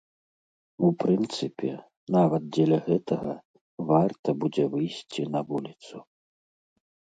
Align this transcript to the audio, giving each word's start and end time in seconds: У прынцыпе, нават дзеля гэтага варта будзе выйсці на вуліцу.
У 0.85 0.87
прынцыпе, 1.01 1.69
нават 2.15 2.47
дзеля 2.57 2.79
гэтага 2.89 3.37
варта 3.93 4.29
будзе 4.41 4.65
выйсці 4.75 5.29
на 5.37 5.45
вуліцу. 5.53 5.95